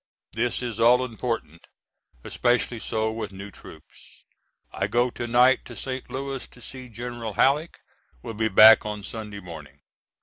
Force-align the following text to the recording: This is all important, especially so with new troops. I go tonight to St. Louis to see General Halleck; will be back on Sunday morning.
This 0.33 0.63
is 0.63 0.79
all 0.79 1.05
important, 1.05 1.61
especially 2.23 2.79
so 2.79 3.11
with 3.11 3.31
new 3.31 3.51
troops. 3.51 4.23
I 4.73 4.87
go 4.87 5.11
tonight 5.11 5.63
to 5.65 5.75
St. 5.75 6.09
Louis 6.09 6.47
to 6.47 6.59
see 6.59 6.89
General 6.89 7.33
Halleck; 7.33 7.77
will 8.23 8.33
be 8.33 8.49
back 8.49 8.83
on 8.83 9.03
Sunday 9.03 9.41
morning. 9.41 9.81